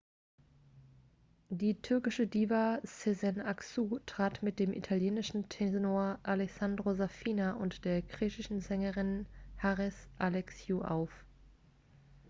die 1.49 1.79
türkische 1.79 2.25
diva 2.25 2.79
sezen 2.81 3.39
aksu 3.39 3.99
trat 4.07 4.41
mit 4.41 4.57
dem 4.57 4.73
italienischen 4.73 5.47
tenor 5.47 6.17
alessandro 6.23 6.95
safina 6.95 7.53
und 7.53 7.85
der 7.85 8.01
griechischen 8.01 8.61
sängerin 8.61 9.27
haris 9.57 10.07
alexiou 10.17 10.81
auf 10.81 11.11